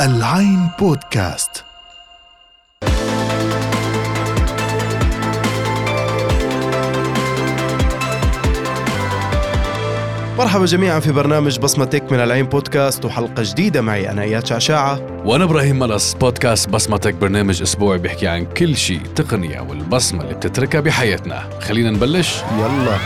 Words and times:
العين 0.00 0.68
بودكاست. 0.78 1.64
مرحبا 10.38 10.64
جميعا 10.64 11.00
في 11.00 11.12
برنامج 11.12 11.58
بصمة 11.58 11.84
تك 11.84 12.12
من 12.12 12.20
العين 12.20 12.46
بودكاست 12.46 13.04
وحلقة 13.04 13.42
جديدة 13.42 13.80
معي 13.80 14.10
أنا 14.10 14.22
إياد 14.22 14.46
شعشاعة. 14.46 15.00
وأنا 15.24 15.44
إبراهيم 15.44 15.78
ملص 15.78 16.14
بودكاست 16.14 16.68
بصمتك 16.68 17.14
برنامج 17.14 17.62
أسبوعي 17.62 17.98
بيحكي 17.98 18.28
عن 18.28 18.44
كل 18.44 18.76
شيء 18.76 19.00
تقنية 19.16 19.60
والبصمة 19.60 20.22
اللي 20.22 20.34
بتتركها 20.34 20.80
بحياتنا. 20.80 21.48
خلينا 21.60 21.90
نبلش. 21.90 22.42
يلا. 22.58 22.98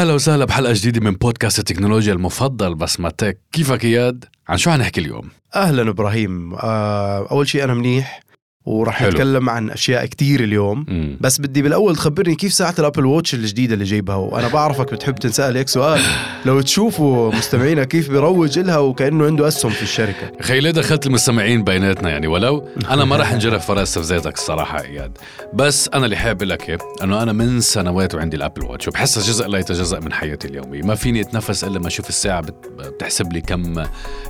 أهلا 0.00 0.12
وسهلا 0.12 0.44
بحلقة 0.44 0.72
جديدة 0.72 1.00
من 1.00 1.16
بودكاست 1.16 1.58
التكنولوجيا 1.58 2.12
المفضل 2.12 2.74
بصمتك 2.74 3.38
كيفك 3.52 3.84
إياد؟ 3.84 4.24
عن 4.48 4.56
شو 4.56 4.70
حنحكي 4.70 5.00
اليوم؟ 5.00 5.28
أهلا 5.54 5.90
إبراهيم. 5.90 6.54
آه، 6.54 7.28
أول 7.30 7.48
شيء 7.48 7.64
أنا 7.64 7.74
منيح. 7.74 8.20
وراح. 8.64 9.02
نتكلم 9.02 9.50
عن 9.50 9.70
أشياء 9.70 10.06
كتير 10.06 10.44
اليوم. 10.44 10.84
مم. 10.88 11.16
بس 11.20 11.40
بدي 11.40 11.62
بالأول 11.62 11.96
تخبرني 11.96 12.34
كيف 12.34 12.52
ساعة 12.52 12.74
الأبل 12.78 13.06
ووتش 13.06 13.34
الجديدة 13.34 13.74
اللي 13.74 13.84
جايبها؟ 13.84 14.16
وأنا 14.16 14.48
بعرفك 14.48 14.94
بتحب 14.94 15.14
تنسأل 15.14 15.56
هيك 15.56 15.68
سؤال. 15.68 16.00
لو 16.46 16.60
تشوفوا 16.60 17.32
مستمعينا 17.34 17.84
كيف 17.84 18.10
بيروج 18.10 18.58
لها 18.58 18.78
وكأنه 18.78 19.24
عنده 19.26 19.48
أسهم 19.48 19.72
في 19.72 19.82
الشركة. 19.82 20.32
خي 20.42 20.60
ليه 20.60 20.70
دخلت 20.70 21.06
المستمعين 21.06 21.64
بيناتنا 21.64 22.10
يعني؟ 22.10 22.26
ولو 22.26 22.68
أنا 22.90 23.04
ما 23.04 23.16
راح 23.16 23.34
نجرب 23.34 23.60
فرق 23.60 23.80
استفزازك 23.80 24.34
الصراحة 24.34 24.80
اياد 24.80 25.18
بس 25.54 25.88
أنا 25.94 26.04
اللي 26.04 26.16
حابب 26.16 26.42
لك 26.42 26.68
إيه، 26.68 26.78
إنه 27.02 27.22
أنا 27.22 27.32
من 27.32 27.60
سنوات 27.60 28.14
وعندي 28.14 28.36
ال 28.36 28.41
Apple 28.41 28.64
Watch 28.64 28.88
وبحسها 28.88 29.22
جزء 29.22 29.46
لا 29.48 29.58
يتجزأ 29.58 30.00
من 30.00 30.12
حياتي 30.12 30.48
اليومية. 30.48 30.82
ما 30.82 30.94
فيني 30.94 31.20
أتنفس 31.20 31.64
إلا 31.64 31.78
ما 31.78 31.86
أشوف 31.86 32.08
الساعة 32.08 32.40
بت- 32.40 32.70
بتحسب 32.78 33.32
لي 33.32 33.40
كم 33.40 33.82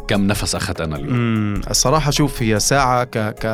كم 0.08 0.26
نفس 0.26 0.54
أخذت 0.54 0.80
أنا 0.80 0.96
اليوم. 0.96 1.54
الصراحة 1.70 2.10
شوف 2.10 2.42
هي 2.42 2.60
ساعة 2.60 3.04
ك... 3.04 3.18
ك... 3.18 3.46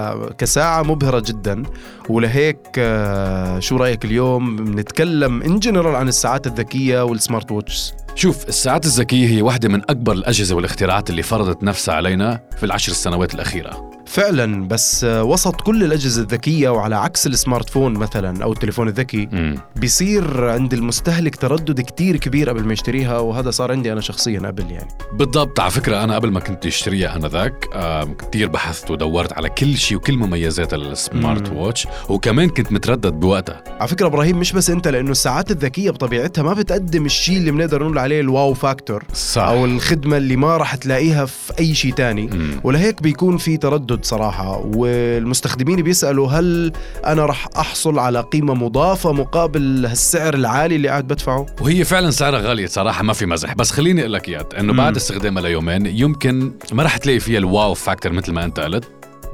كساعة 0.67 0.83
مبهرة 0.83 1.23
جدا. 1.27 1.63
ولهيك 2.09 2.59
آه، 2.79 3.59
شو 3.59 3.77
رأيك 3.77 4.05
اليوم؟ 4.05 4.57
بنتكلم 4.57 5.43
in 5.43 5.59
general 5.59 5.95
عن 5.95 6.09
الساعات 6.09 6.47
الذكية 6.47 7.05
وال 7.05 7.19
smart 7.19 7.53
watches 7.53 7.95
شوف 8.15 8.49
الساعات 8.49 8.87
الذكية 8.87 9.29
هي 9.29 9.43
واحدة 9.43 9.69
من 9.69 9.81
أكبر 9.91 10.13
الأجهزة 10.13 10.57
والاختراعات 10.57 11.11
اللي 11.11 11.23
فرضت 11.23 11.63
نفسها 11.63 11.95
علينا 11.95 12.41
في 12.57 12.67
العشر 12.67 12.93
السنوات 12.93 13.35
الأخيرة. 13.35 13.96
فعلا 14.07 14.69
بس 14.69 15.05
وسط 15.05 15.61
كل 15.61 15.85
الأجهزة 15.85 16.23
الذكية 16.23 16.69
وعلى 16.69 16.97
عكس 16.97 17.27
ال 17.27 17.71
smartphone 17.71 17.93
مثلا 17.95 18.45
أو 18.45 18.53
التليفون 18.53 18.89
الذكي 18.89 19.29
مم. 19.33 19.59
بيصير 19.77 20.49
عند 20.51 20.75
المستهلك 20.75 21.37
تردد 21.37 21.81
كتير 21.81 22.17
كبير 22.17 22.49
قبل 22.49 22.65
ما 22.65 22.73
يشتريها 22.73 23.19
وهذا 23.19 23.51
صار 23.51 23.73
عندي 23.73 23.93
أنا 23.93 24.01
شخصيا 24.01 24.41
قبل 24.41 24.71
يعني 24.71 24.89
بالضبط 25.13 25.61
على 25.61 25.71
فكرة 25.71 26.05
أنا 26.05 26.15
قبل 26.15 26.31
ما 26.31 26.41
كنت 26.41 26.67
أشتريها 26.67 27.17
أنذاك 27.17 27.65
آم، 27.75 28.15
كتير 28.15 28.49
بحثت 28.49 28.91
ودورت 28.91 29.33
على 29.33 29.49
كل 29.49 29.77
شيء 29.77 29.97
وكل 29.97 30.17
مميزات 30.17 30.75
ال 30.75 30.88
smart 30.88 31.51
مم. 31.51 31.57
watch 31.57 31.87
وكمان 32.09 32.49
كنت 32.49 32.73
متردد 32.73 33.13
بوقتها 33.13 33.63
على 33.81 33.89
فكرة 33.89 34.07
إبراهيم 34.07 34.39
مش 34.39 34.53
بس 34.53 34.71
أنت 34.71 34.89
لأنه 34.89 35.11
الساعات 35.11 35.51
الذكية 35.51 35.91
بطبيعتها 35.91 36.43
ما 36.43 36.53
بتقدم 36.53 37.05
الشيء 37.07 37.37
اللي 37.39 37.51
بنقدر 37.51 37.83
نقول 37.83 37.99
عليه 37.99 38.21
ال 38.21 38.55
wow 38.55 38.72
factor 38.72 39.05
صح 39.15 39.43
أو 39.43 39.65
الخدمة 39.65 40.17
اللي 40.17 40.37
ما 40.37 40.57
راح 40.57 40.75
تلاقيها 40.75 41.25
في 41.25 41.53
أي 41.59 41.75
شيء 41.75 41.93
تاني 41.93 42.27
مم. 42.27 42.61
ولهيك 42.65 43.03
بيكون 43.03 43.37
في 43.37 43.57
تردد 43.57 43.96
صراحة. 44.03 44.71
والمستخدمين 44.75 45.83
بيسألوا 45.83 46.29
هل 46.29 46.73
أنا 47.07 47.27
راح 47.27 47.49
أحصل 47.57 47.99
على 47.99 48.21
قيمة 48.21 48.55
مضافة 48.55 49.13
مقابل 49.13 49.87
هالسعر 49.87 50.35
العالي 50.35 50.77
اللي 50.77 50.89
قاعد 50.89 51.07
بدفعه؟ 51.07 51.47
وهي 51.61 51.85
فعلا 51.85 52.11
سعرها 52.11 52.41
غالية 52.41 52.67
صراحة 52.67 53.03
ما 53.03 53.13
في 53.13 53.27
مزح. 53.27 53.55
بس 53.55 53.71
خليني 53.71 54.01
أقول 54.01 54.13
لك 54.13 54.55
إنه 54.59 54.73
مم. 54.73 54.79
بعد 54.79 54.97
استخدامها 54.97 55.43
ليومين 55.43 55.87
يمكن 55.87 56.53
ما 56.73 56.83
رح 56.83 56.97
تلاقي 56.97 57.21
فيها 57.21 57.39
ال 57.39 57.75
wow 57.75 57.88
factor 57.88 58.13
مثل 58.13 58.33
ما 58.33 58.45
أنت 58.45 58.61
قلت. 58.61 58.85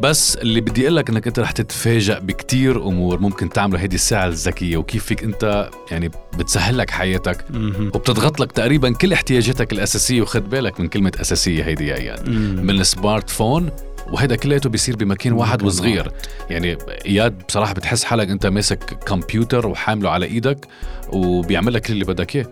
بس 0.00 0.36
اللي 0.36 0.60
بدي 0.60 0.82
أقول 0.82 0.96
لك 0.96 1.10
إنك 1.10 1.26
أنت 1.26 1.38
رح 1.38 1.50
تتفاجئ 1.50 2.20
بكتير 2.20 2.82
أمور 2.88 3.20
ممكن 3.20 3.48
تعمله 3.48 3.80
هيدي 3.80 3.94
الساعة 3.94 4.26
الذكية 4.26 4.76
وكيف 4.76 5.04
فيك 5.04 5.24
أنت 5.24 5.70
يعني 5.90 6.10
بتسهل 6.38 6.78
لك 6.78 6.90
حياتك. 6.90 7.44
وبتضغط 7.94 8.40
لك 8.40 8.52
تقريبا 8.52 8.92
كل 8.92 9.12
احتياجاتك 9.12 9.72
الأساسية 9.72 10.22
وخد 10.22 10.50
بالك 10.50 10.80
من 10.80 10.88
كلمة 10.88 11.12
أساسية 11.20 11.64
هيدي 11.64 11.86
يا 11.86 11.96
اياد 11.96 12.28
من 12.58 12.70
ال 12.70 13.30
smartphone 13.30 13.70
وهذا 14.12 14.36
كلياته 14.36 14.70
بيصير 14.70 14.96
بمكان 14.96 15.32
واحد 15.32 15.62
وصغير. 15.62 16.12
يعني 16.50 16.78
إياد 17.06 17.42
بصراحة 17.48 17.74
بتحس 17.74 18.04
حالك 18.04 18.30
أنت 18.30 18.46
ماسك 18.46 18.98
كمبيوتر 19.06 19.66
وحامله 19.66 20.10
على 20.10 20.26
إيدك 20.26 20.66
وبيعمل 21.12 21.74
لك 21.74 21.82
كل 21.82 21.92
اللي 21.92 22.04
بدك 22.04 22.36
إياه. 22.36 22.46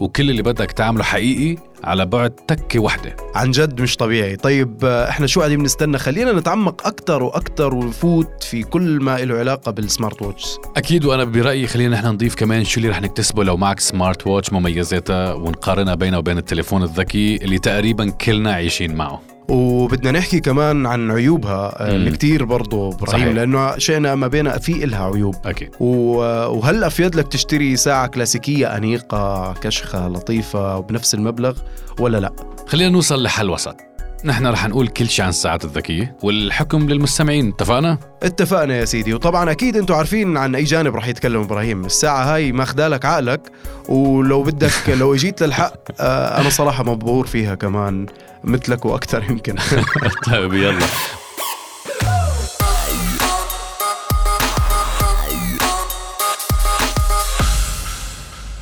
وكل 0.00 0.30
اللي 0.30 0.42
بدك 0.42 0.72
تعمله 0.72 1.04
حقيقي 1.04 1.62
على 1.84 2.06
بعد 2.06 2.30
تكة 2.30 2.80
وحده 2.80 3.16
عن 3.34 3.50
جد 3.50 3.80
مش 3.80 3.96
طبيعي. 3.96 4.36
طيب 4.36 4.84
إحنا 4.84 5.26
شو 5.26 5.40
قاعدين 5.40 5.58
بنستنى 5.58 5.98
خلينا 5.98 6.32
نتعمق 6.32 6.86
أكثر 6.86 7.22
وأكثر 7.22 7.74
ونفوت 7.74 8.42
في 8.42 8.62
كل 8.62 8.98
ما 9.02 9.16
له 9.18 9.38
علاقة 9.38 9.72
بال 9.72 9.86
smart 9.86 10.22
watches 10.22 10.58
أكيد 10.76 11.04
وأنا 11.04 11.24
برأيي 11.24 11.66
خلينا 11.66 11.96
نحن 11.96 12.06
نضيف 12.06 12.34
كمان 12.34 12.64
شو 12.64 12.80
اللي 12.80 12.88
رح 12.88 13.00
نكتسبه 13.00 13.44
لو 13.44 13.56
معك 13.56 13.80
smart 13.80 14.26
watch 14.26 14.52
مميزاتها 14.52 15.34
ونقارنها 15.34 15.94
بينها 15.94 16.18
وبين 16.18 16.38
التليفون 16.38 16.82
الذكي 16.82 17.36
اللي 17.36 17.58
تقريبا 17.58 18.10
كلنا 18.10 18.52
عايشين 18.52 18.94
معه. 18.94 19.33
وبدنا 19.48 20.10
نحكي 20.18 20.40
كمان 20.40 20.86
عن 20.86 21.10
عيوبها 21.10 21.74
آه،. 21.82 21.96
اللي 21.96 22.10
كتير 22.10 22.44
برضه 22.44 22.90
صحيح. 22.90 23.02
إبراهيم 23.14 23.34
لأنه 23.36 23.78
شئنا 23.78 24.14
ما 24.14 24.26
بينا 24.26 24.58
في 24.58 24.84
إلها 24.84 25.04
عيوب 25.14 25.34
أكيد 25.44 25.70
و- 25.80 26.16
وهل 26.46 26.84
أفيد 26.84 27.14
لك 27.14 27.28
تشتري 27.28 27.76
ساعة 27.76 28.06
كلاسيكية 28.06 28.76
أنيقة 28.76 29.52
كشخة 29.52 30.08
لطيفة 30.08 30.76
وبنفس 30.76 31.14
المبلغ 31.14 31.58
ولا 32.00 32.18
لا 32.18 32.32
خلينا 32.66 32.90
نوصل 32.90 33.22
لحل 33.22 33.50
وسط 33.50 33.76
نحن 34.24 34.46
رح 34.46 34.68
نقول 34.68 34.88
كل 34.88 35.08
شيء 35.08 35.22
عن 35.24 35.28
الساعات 35.28 35.64
الذكية 35.64 36.16
والحكم 36.22 36.88
للمستمعين 36.88 37.48
اتفقنا؟ 37.48 37.98
اتفقنا 38.22 38.76
يا 38.76 38.84
سيدي 38.84 39.14
وطبعا 39.14 39.50
أكيد 39.50 39.76
أنتم 39.76 39.94
عارفين 39.94 40.36
عن 40.36 40.54
أي 40.54 40.64
جانب 40.64 40.96
رح 40.96 41.08
يتكلم 41.08 41.40
إبراهيم. 41.40 41.84
الساعة 41.84 42.34
هاي 42.34 42.52
ماخذه 42.52 42.88
لك 42.88 43.04
عقلك 43.04 43.40
ولو 43.88 44.42
بدك 44.42 44.72
لو 45.00 45.14
إجيت 45.14 45.42
للحق 45.42 45.76
آه، 46.00 46.40
أنا 46.40 46.50
صراحة 46.50 46.84
مبهور 46.84 47.26
فيها 47.26 47.54
كمان 47.54 48.06
مثلك 48.44 48.84
وأكثر 48.84 49.24
يمكن. 49.30 49.54
طيب 50.26 50.54
يلا. 50.54 50.86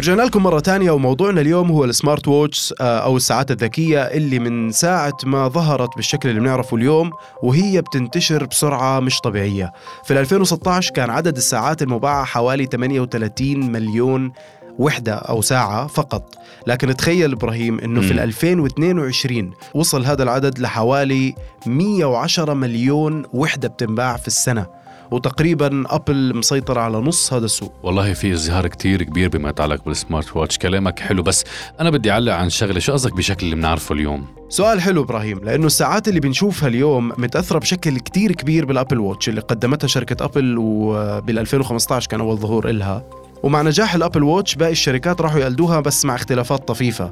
رجعنا 0.02 0.22
لكم 0.22 0.42
مرة 0.42 0.60
تانية 0.60 0.90
وموضوعنا 0.90 1.40
اليوم 1.40 1.70
هو 1.70 1.84
السمارت 1.84 2.28
ووتش 2.28 2.74
آه، 2.80 2.98
أو 2.98 3.16
الساعات 3.16 3.50
الذكية 3.50 4.00
اللي 4.02 4.38
من 4.38 4.72
ساعة 4.72 5.12
ما 5.24 5.48
ظهرت 5.48 5.96
بالشكل 5.96 6.28
اللي 6.28 6.40
بنعرفه 6.40 6.76
اليوم 6.76 7.10
وهي 7.42 7.80
بتنتشر 7.80 8.44
بسرعة 8.44 9.00
مش 9.00 9.20
طبيعية. 9.20 9.72
في 10.04 10.20
2016 10.20 10.92
كان 10.92 11.10
عدد 11.10 11.36
الساعات 11.36 11.82
المباعة 11.82 12.24
حوالي 12.24 12.66
38 12.66 13.72
مليون 13.72 14.32
وحدة 14.78 15.14
أو 15.14 15.42
ساعة 15.42 15.86
فقط. 15.86 16.34
لكن 16.66 16.96
تخيل 16.96 17.32
إبراهيم 17.32 17.78
أنه 17.80 18.00
في 18.00 18.06
مم. 18.06 18.12
ال 18.12 18.20
2022 18.20 19.52
وصل 19.74 20.04
هذا 20.04 20.22
العدد 20.22 20.58
لحوالي 20.58 21.34
110 21.66 22.54
مليون 22.54 23.22
وحدة 23.32 23.68
بتنباع 23.68 24.16
في 24.16 24.26
السنة. 24.26 24.81
وتقريبا 25.12 25.84
أبل 25.86 26.36
مسيطرة 26.36 26.80
على 26.80 26.98
نص 26.98 27.32
هذا 27.32 27.44
السوق. 27.44 27.72
والله 27.82 28.12
في 28.12 28.32
ازدهار 28.32 28.66
كتير 28.66 29.02
كبير 29.02 29.28
بما 29.28 29.48
يتعلق 29.48 29.84
بال 29.84 29.99
smart 29.99 30.36
watch 30.36 30.58
كلامك 30.58 30.98
حلو 30.98 31.22
بس 31.22 31.44
أنا 31.80 31.90
بدي 31.90 32.10
أعلق 32.10 32.32
عن 32.32 32.50
شغلة. 32.50 32.78
شو 32.78 32.92
قصدك 32.92 33.16
بشكل 33.16 33.46
اللي 33.46 33.56
بنعرفه 33.56 33.92
اليوم؟ 33.94 34.26
سؤال 34.48 34.80
حلو 34.80 35.02
إبراهيم 35.02 35.38
لأنه 35.38 35.66
الساعات 35.66 36.08
اللي 36.08 36.20
بنشوفها 36.20 36.68
اليوم 36.68 37.08
متأثرة 37.18 37.58
بشكل 37.58 37.98
كتير 37.98 38.32
كبير 38.32 38.64
بال 38.64 38.74
Apple 38.74 38.98
Watch 38.98 39.28
اللي 39.28 39.40
قدمتها 39.40 39.88
شركة 39.88 40.24
ابل 40.24 40.56
وبال 40.58 41.38
2015 41.38 42.08
كان 42.10 42.20
أول 42.20 42.36
ظهور 42.36 42.70
إلها. 42.70 43.04
ومع 43.42 43.62
نجاح 43.62 43.94
ال 43.94 43.99
Apple 43.99 44.22
Watch 44.22 44.54
باقي 44.54 44.72
الشركات 44.72 45.20
راحوا 45.20 45.40
يقلدوها 45.40 45.80
بس 45.80 46.04
مع 46.04 46.14
اختلافات 46.14 46.68
طفيفة. 46.68 47.10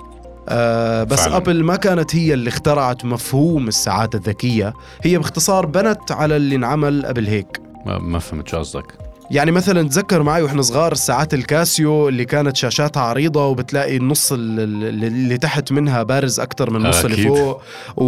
آه 0.49 1.05
بس. 1.05 1.21
فعلا. 1.21 1.37
ابل 1.37 1.65
ما 1.65 1.77
كانت 1.77 2.17
هي 2.17 2.35
اللي 2.35 2.49
اخترعت 2.49 3.05
مفهوم 3.05 3.69
الساعات 3.69 4.15
الذكية. 4.15 4.75
هي 5.03 5.19
باختصار 5.19 5.67
بنت 5.67 6.13
على 6.13 6.37
اللي 6.37 6.57
انعمل 6.57 7.07
قبل 7.07 7.27
هيك. 7.27 7.70
ما, 7.87 7.99
ما 7.99 8.19
فهمت 8.19 8.49
شو 8.49 8.59
قصدك. 8.59 8.85
يعني 9.31 9.51
مثلا 9.51 9.89
تذكر 9.89 10.23
معي 10.23 10.43
وإحنا 10.43 10.63
صغار 10.63 10.93
الساعات 10.93 11.35
الكاسيو 11.35 12.09
اللي 12.09 12.25
كانت 12.25 12.57
شاشاتها 12.57 13.01
عريضة 13.03 13.47
وبتلاقي 13.47 13.97
النص 13.97 14.33
ال- 14.33 14.61
ال- 14.61 15.05
اللي 15.05 15.39
تحت 15.39 15.73
منها 15.73 16.03
بارز 16.03 16.41
أكتر 16.41 16.71
من 16.71 16.77
النص 16.77 17.05
اللي. 17.05 17.17
فوق. 17.23 17.63
و... 17.97 18.05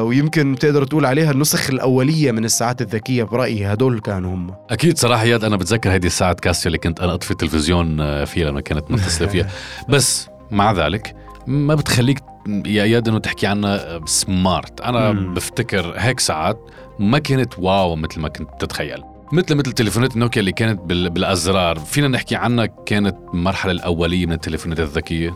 ويمكن 0.00 0.56
تقدر 0.60 0.84
تقول 0.84 1.06
عليها 1.06 1.30
النسخ 1.30 1.70
الأولية 1.70 2.32
من 2.32 2.44
الساعات 2.44 2.82
الذكية 2.82 3.22
برأيي 3.24 3.66
هدول 3.72 4.00
كانوا 4.00 4.34
هم. 4.34 4.54
أكيد 4.70 4.98
صراحة 4.98 5.24
إياد 5.24 5.44
أنا 5.44 5.56
بتذكر 5.56 5.90
هيدي 5.92 6.06
الساعة 6.06 6.32
كاسيو 6.32 6.66
اللي 6.68 6.78
كنت 6.78 7.00
أنا 7.00 7.14
اطفي 7.14 7.30
التلفزيون 7.30 8.00
آه، 8.00 8.24
فيها 8.24 8.50
لما 8.50 8.60
كانت 8.60 8.90
متصلة 8.90 9.26
فيها. 9.28 9.48
بس 9.88 10.28
مع 10.50 10.72
ذلك 10.72 11.14
ما 11.46 11.74
بتخليك 11.74 12.18
يا 12.48 12.82
اياد 12.82 13.08
انه 13.08 13.18
تحكي 13.18 13.46
عنها 13.46 14.00
smart. 14.06 14.80
أنا 14.80 15.12
مم. 15.12 15.34
بفتكر 15.34 15.94
هيك 15.96 16.20
ساعات 16.20 16.60
ما 16.98 17.18
كانت 17.18 17.58
wow 17.58 17.96
مثل 17.96 18.20
ما 18.20 18.28
كنت 18.28 18.48
تتخيل. 18.60 19.02
مثل 19.32 19.54
مثل 19.54 19.72
تليفونات 19.72 20.16
نوكيا 20.16 20.40
اللي 20.40 20.52
كانت 20.52 20.80
بال- 20.80 21.10
بالأزرار. 21.10 21.78
فينا 21.78 22.08
نحكي 22.08 22.36
عنها 22.36 22.66
كانت 22.66 23.16
المرحله 23.34 23.72
الأولية 23.72 24.26
من 24.26 24.32
التليفونات 24.32 24.80
الذكية. 24.80 25.34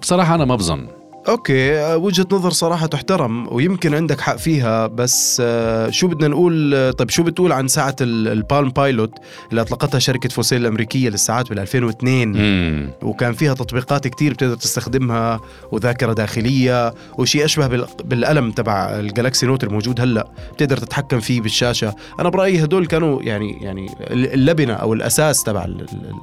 بصراحة 0.00 0.34
أنا 0.34 0.44
ما 0.44 0.56
بظن. 0.56 0.88
okay 1.28 1.78
آه، 1.78 1.96
وجهة 1.96 2.26
نظر 2.32 2.50
صراحة 2.50 2.86
تحترم 2.86 3.48
ويمكن 3.52 3.94
عندك 3.94 4.20
حق 4.20 4.36
فيها 4.36 4.86
بس 4.86 5.42
آه، 5.44 5.90
شو 5.90 6.08
بدنا 6.08 6.28
نقول 6.28 6.74
آه، 6.74 6.90
طيب 6.90 7.10
شو 7.10 7.22
بتقول 7.22 7.52
عن 7.52 7.68
ساعة 7.68 7.96
ال- 8.00 8.28
ال 8.28 8.36
Palm 8.36 8.68
Pilot 8.70 9.10
اللي 9.50 9.60
أطلقتها 9.60 9.98
شركة 9.98 10.28
فوسيل 10.28 10.60
الامريكيه 10.60 11.08
للساعات 11.08 11.48
بال 11.50 11.58
2002 11.58 12.36
امم 12.36 12.90
وكان 13.02 13.32
فيها 13.32 13.54
تطبيقات 13.54 14.08
كتير 14.08 14.32
بتقدر 14.32 14.54
تستخدمها 14.54 15.40
وذاكرة 15.72 16.12
داخلية 16.12 16.94
وشيء 17.18 17.44
أشبه 17.44 17.66
بال- 17.66 17.86
بالقلم 18.04 18.50
تبع 18.50 18.74
ال 18.98 19.05
Galaxy 19.05 19.46
Note 19.46 19.64
الموجود 19.64 20.00
هلأ 20.00 20.28
بتقدر 20.54 20.76
تتحكم 20.76 21.20
فيه 21.20 21.40
بالشاشة. 21.40 21.94
أنا 22.20 22.28
برأيي 22.28 22.64
هدول 22.64 22.86
كانوا 22.86 23.22
يعني 23.22 23.58
يعني 23.62 23.86
اللبنة 24.10 24.72
أو 24.74 24.92
الأساس 24.92 25.42
تبع 25.44 25.66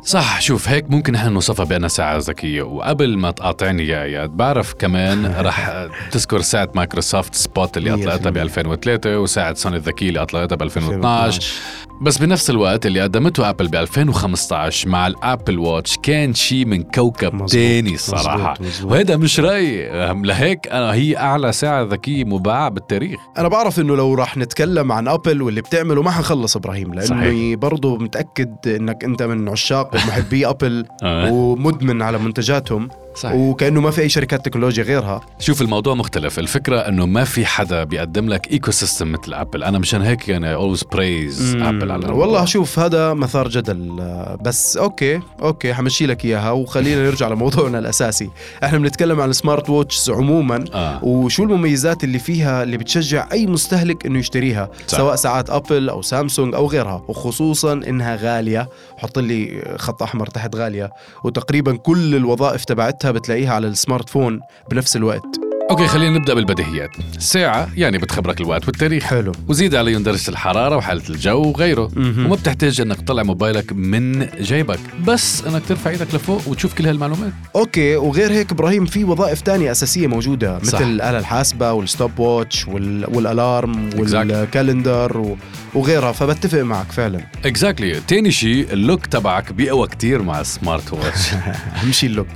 صح 0.03 0.41
شوف 0.41 0.69
هيك 0.69 0.89
ممكن 0.91 1.13
نحن 1.13 1.33
نوصفها 1.33 1.65
بأنها 1.65 1.87
ساعة 1.89 2.17
ذكية. 2.17 2.61
وقبل 2.61 3.17
ما 3.17 3.31
تقاطعني 3.31 3.87
يا 3.87 4.03
إياد 4.03 4.29
بعرف 4.29 4.73
كمان 4.73 4.94
رح 5.41 5.87
تذكر 6.11 6.41
ساعة 6.41 6.69
مايكروسوفت 6.75 7.35
SPOT 7.35 7.77
اللي 7.77 7.93
أطلقتها 7.93 8.29
ب 8.29 8.33
بالمية. 8.33 8.41
2003 8.41 9.19
وساعة 9.19 9.53
سوني 9.53 9.75
الذكية 9.75 10.09
اللي 10.09 10.21
أطلقتها 10.21 10.55
ب 10.55 10.61
2012 10.61 11.53
بس 12.01 12.17
بنفس 12.17 12.49
الوقت 12.49 12.85
اللي 12.85 13.01
قدمته 13.01 13.49
ابل 13.49 13.67
ب 13.67 13.75
2015 13.75 14.89
مع 14.89 15.07
ال 15.07 15.16
Apple 15.16 15.59
Watch 15.59 15.97
كان 16.03 16.33
شيء 16.33 16.65
من 16.65 16.83
كوكب 16.83 17.33
مزبوط، 17.33 17.51
تاني 17.51 17.97
صراحة. 17.97 18.51
مزبوط، 18.51 18.61
مزبوط. 18.67 18.91
وهذا 18.91 19.17
مش 19.17 19.39
رأيي. 19.39 19.89
لهيك 20.23 20.67
أنا 20.67 20.93
هي 20.93 21.17
أعلى 21.17 21.51
ساعه 21.51 21.83
ذكية 21.83 22.23
مباعة 22.23 22.69
بالتاريخ. 22.69 23.19
أنا 23.37 23.47
بعرف 23.47 23.79
إنه 23.79 23.95
لو 23.95 24.13
راح 24.13 24.37
نتكلم 24.37 24.91
عن 24.91 25.07
ابل 25.07 25.41
واللي 25.41 25.61
بتعمله 25.61 26.01
ما 26.01 26.11
حنخلص 26.11 26.55
إبراهيم 26.55 27.01
صحيح. 27.01 27.57
برضه 27.57 27.97
متأكد 27.97 28.55
إنك 28.67 29.03
أنت 29.03 29.23
من 29.23 29.49
عشاق 29.49 29.93
ومحبي 29.95 30.47
ابل 30.49 30.85
آه. 31.03 31.31
ومدمن 31.31 32.01
على 32.01 32.17
منتجاتهم. 32.17 32.89
صحيح. 33.15 33.35
وكأنه 33.35 33.81
ما 33.81 33.91
في 33.91 34.01
أي 34.01 34.09
شركات 34.09 34.45
تكنولوجيا 34.45 34.83
غيرها. 34.83 35.21
شوف 35.39 35.61
الموضوع 35.61 35.95
مختلف. 35.95 36.39
الفكرة 36.39 36.79
إنه 36.79 37.05
ما 37.05 37.23
في 37.23 37.45
حدا 37.45 37.83
بيقدم 37.83 38.29
لك 38.29 38.51
ecosystem 38.51 39.11
مثل 39.11 39.33
ابل 39.33 39.63
أنا 39.63 39.79
مشان 39.79 40.01
هيك 40.01 40.29
يعني 40.29 40.53
always 40.53 40.83
praise 40.83 41.55
ابل 41.55 41.84
على 41.91 42.03
الموضوع. 42.03 42.25
والله 42.25 42.45
شوف 42.45 42.79
هذا 42.79 43.13
مثار 43.13 43.47
جدل 43.47 43.95
بس 44.41 44.77
okay 44.77 45.19
okay 45.41 45.73
حمشي 45.73 46.05
لك 46.05 46.25
إياها 46.25 46.51
وخلينا 46.51 47.03
نرجع 47.03 47.27
لموضوعنا 47.27 47.79
الأساسي 47.79 48.29
إحنا 48.63 48.77
بنتكلم 48.77 49.21
عن 49.21 49.29
ال 49.29 49.36
smart 49.36 49.69
watch 49.69 50.09
عموما 50.09 50.65
آه. 50.73 51.03
وشو 51.03 51.43
المميزات 51.43 52.03
اللي 52.03 52.19
فيها 52.19 52.63
اللي 52.63 52.77
بتشجع 52.77 53.27
أي 53.31 53.47
مستهلك 53.47 54.05
إنه 54.05 54.19
يشتريها 54.19 54.69
صح. 54.87 54.97
سواء 54.97 55.15
ساعات 55.15 55.49
ابل 55.49 55.89
أو 55.89 56.01
سامسونج 56.01 56.55
أو 56.55 56.67
غيرها 56.67 57.01
وخصوصا 57.07 57.73
إنها 57.73 58.15
غالية 58.15 58.69
حط 58.97 59.19
لي 59.19 59.63
خط 59.77 60.03
أحمر 60.03 60.27
تحت 60.27 60.55
غالية 60.55 60.91
وتقريبا 61.23 61.75
كل 61.75 62.15
الوظائف 62.15 62.65
تبعتها 62.65 63.11
بتلاقيها 63.11 63.53
على 63.53 63.67
ال 63.67 64.09
smartphone 64.09 64.39
بنفس 64.71 64.95
الوقت 64.95 65.54
okay 65.71 65.87
خلينا 65.87 66.17
نبدأ 66.17 66.33
بالبديهيات. 66.33 66.89
ساعة 67.19 67.69
يعني 67.77 67.97
بتخبرك 67.97 68.41
الوقت 68.41 68.67
والتاريخ. 68.67 69.03
حلو. 69.03 69.31
وزيد 69.47 69.75
عليهم 69.75 70.03
درجة 70.03 70.29
الحرارة 70.29 70.77
وحالة 70.77 71.01
الجو 71.09 71.41
وغيره. 71.41 71.91
مهم. 71.95 72.25
وما 72.25 72.35
بتحتاج 72.35 72.81
إنك 72.81 73.01
تطلع 73.01 73.23
موبايلك 73.23 73.73
من 73.73 74.27
جيبك. 74.41 74.79
بس 75.07 75.43
إنك 75.47 75.61
ترفع 75.69 75.89
إيدك 75.89 76.15
لفوق 76.15 76.41
وتشوف 76.47 76.73
كل 76.73 76.87
هالمعلومات. 76.87 77.31
okay 77.55 77.95
وغير 77.95 78.31
هيك 78.31 78.51
إبراهيم 78.51 78.85
في 78.85 79.03
وظائف 79.03 79.41
تانية 79.41 79.71
أساسية 79.71 80.07
موجودة 80.07 80.57
مثل 80.59 80.71
صح. 80.71 80.79
الآلة 80.79 81.17
الحاسبة 81.19 81.71
وال 81.71 82.19
stopwatch 82.19 82.67
وال... 82.67 83.15
وال 83.15 83.34
alarm. 83.34 83.89
وال 83.97 84.21
calendar 84.21 85.17
و... 85.17 85.37
وغيرها. 85.73 86.11
فبتفق 86.11 86.59
معك 86.61 86.91
فعلا. 86.91 87.19
exactly 87.45 87.93
exactly. 87.95 88.05
تاني 88.07 88.31
شيء 88.31 88.67
ال 88.73 88.80
look 88.80 89.05
تبعك 89.05 89.53
بيقوى 89.53 89.87
كتير 89.87 90.21
مع 90.21 90.41
ال 90.41 90.50
smart 90.50 90.93
watch 90.93 91.33
أهم 91.83 91.91
شيء 91.91 92.09
ال 92.09 92.12
look. 92.12 92.27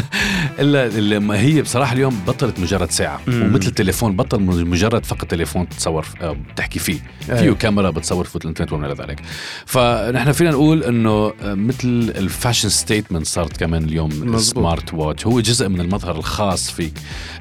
الا 0.60 1.36
هي 1.40 1.62
بصراحة 1.62 1.92
اليوم 1.92 2.20
بطلت 2.52 2.60
مجرد 2.60 2.90
ساعة. 2.90 3.20
مم. 3.26 3.42
ومثل 3.42 3.66
التليفون 3.68 4.16
بطل 4.16 4.40
مجرد 4.42 5.04
فقط 5.06 5.24
تليفون 5.30 5.68
تتصور 5.68 6.06
آه، 6.20 6.36
تحكي 6.56 6.78
فيه. 6.78 6.98
فيه 7.26 7.32
أيوة. 7.34 7.54
كاميرا 7.54 7.90
بتصور 7.90 8.24
فوت 8.24 8.44
الانترنت 8.44 8.72
وما 8.72 8.86
إلى 8.86 8.94
ذلك. 8.94 9.20
فنحن 9.66 10.32
فينا 10.32 10.50
نقول 10.50 10.82
إنه 10.84 11.10
آه، 11.42 11.54
مثل 11.54 12.12
ال 12.16 12.23
fashion 12.23 12.68
statement 12.68 13.26
صارت 13.26 13.56
كمان 13.56 13.84
اليوم 13.84 14.08
مزبوط. 14.10 14.34
ال 14.34 14.44
smart 14.44 14.94
watch 14.94 15.26
هو 15.26 15.40
جزء 15.40 15.68
من 15.68 15.80
المظهر 15.80 16.16
الخاص 16.16 16.70
فيك 16.70 16.92